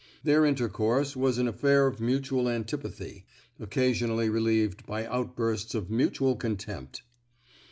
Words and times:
Their 0.23 0.45
intercourse 0.47 1.15
was 1.15 1.37
an 1.37 1.47
affair 1.47 1.85
of 1.85 1.99
mutual 2.01 2.49
antipathy, 2.49 3.23
occasionally 3.59 4.29
re 4.31 4.41
lieved 4.41 4.83
by 4.87 5.05
outbursts 5.05 5.75
of 5.75 5.91
mutual 5.91 6.35
contempt. 6.37 7.03